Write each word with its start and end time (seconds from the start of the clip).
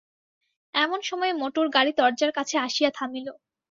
এমন 0.73 0.99
সময়ে 1.09 1.33
মোটর 1.41 1.65
গাড়ি 1.75 1.91
দরজার 1.99 2.31
কাছে 2.37 2.55
আসিয়া 2.65 2.89
থামিল। 2.97 3.27